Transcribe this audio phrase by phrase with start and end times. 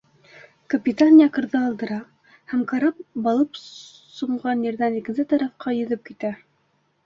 [0.73, 1.97] Капитан якорҙы алдыра,
[2.55, 6.37] һәм карап балыҡ сумған ерҙән икенсе тарафҡа йөҙөп китә.